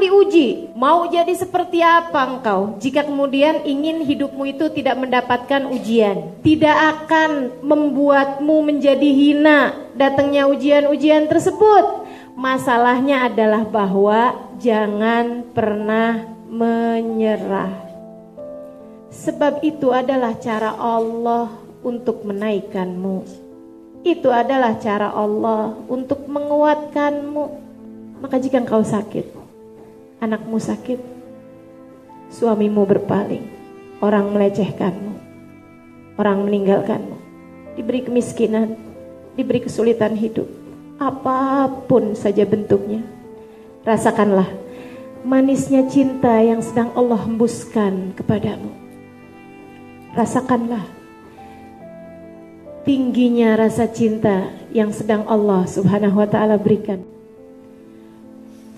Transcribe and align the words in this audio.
diuji, 0.00 0.72
mau 0.74 1.06
jadi 1.06 1.30
seperti 1.36 1.84
apa 1.84 2.24
engkau 2.24 2.80
jika 2.80 3.04
kemudian 3.04 3.62
ingin 3.62 4.02
hidupmu 4.02 4.48
itu 4.48 4.72
tidak 4.72 4.96
mendapatkan 4.98 5.68
ujian, 5.70 6.34
tidak 6.40 6.76
akan 6.98 7.60
membuatmu 7.60 8.64
menjadi 8.64 9.06
hina 9.06 9.76
datangnya 9.94 10.48
ujian-ujian 10.48 11.28
tersebut. 11.28 12.08
Masalahnya 12.34 13.28
adalah 13.28 13.68
bahwa 13.68 14.34
jangan 14.56 15.44
pernah 15.52 16.24
menyerah. 16.48 17.90
Sebab 19.12 19.60
itu 19.60 19.92
adalah 19.92 20.34
cara 20.40 20.72
Allah 20.74 21.52
untuk 21.84 22.24
menaikkanmu. 22.24 23.16
Itu 24.00 24.32
adalah 24.32 24.80
cara 24.80 25.12
Allah 25.12 25.76
untuk 25.86 26.24
menguatkanmu. 26.24 27.69
Maka 28.20 28.36
jika 28.36 28.60
engkau 28.60 28.84
sakit, 28.84 29.32
anakmu 30.20 30.60
sakit, 30.60 31.00
suamimu 32.28 32.84
berpaling, 32.84 33.48
orang 34.04 34.28
melecehkanmu, 34.30 35.12
orang 36.20 36.44
meninggalkanmu, 36.44 37.16
diberi 37.80 38.04
kemiskinan, 38.04 38.76
diberi 39.40 39.64
kesulitan 39.64 40.12
hidup, 40.20 40.44
apa 41.00 41.68
pun 41.88 42.12
saja 42.12 42.44
bentuknya. 42.44 43.00
Rasakanlah 43.88 44.52
manisnya 45.24 45.88
cinta 45.88 46.44
yang 46.44 46.60
sedang 46.60 46.92
Allah 46.92 47.24
hembuskan 47.24 48.12
kepadamu. 48.12 48.68
Rasakanlah 50.12 50.84
tingginya 52.84 53.56
rasa 53.56 53.88
cinta 53.88 54.52
yang 54.76 54.92
sedang 54.92 55.24
Allah 55.24 55.64
Subhanahu 55.64 56.20
wa 56.20 56.28
taala 56.28 56.60
berikan. 56.60 57.00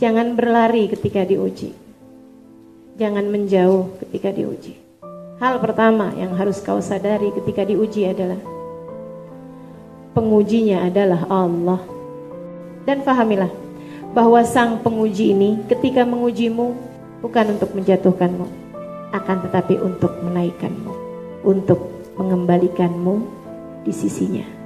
Jangan 0.02 0.34
berlari 0.34 0.90
ketika 0.90 1.22
diuji. 1.22 1.70
Jangan 2.98 3.22
menjauh 3.22 4.02
ketika 4.02 4.34
diuji. 4.34 4.74
Hal 5.38 5.62
pertama 5.62 6.10
yang 6.18 6.34
harus 6.34 6.58
kau 6.58 6.82
sadari 6.82 7.30
ketika 7.30 7.62
diuji 7.62 8.10
adalah 8.10 8.42
pengujinya 10.10 10.90
adalah 10.90 11.22
Allah. 11.30 11.78
Dan 12.82 13.06
fahamilah 13.06 13.46
bahwa 14.10 14.42
sang 14.42 14.82
penguji 14.82 15.38
ini 15.38 15.62
ketika 15.70 16.02
mengujimu 16.02 16.74
bukan 17.22 17.54
untuk 17.54 17.70
menjatuhkanmu, 17.70 18.46
akan 19.14 19.36
tetapi 19.46 19.78
untuk 19.78 20.18
menaikkanmu, 20.18 20.92
untuk 21.46 21.78
mengembalikanmu 22.18 23.22
di 23.86 23.94
sisinya. 23.94 24.61